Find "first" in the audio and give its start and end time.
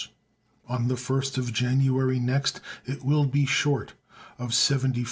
0.97-1.37